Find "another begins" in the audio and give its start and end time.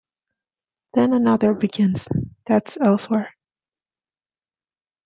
1.13-2.07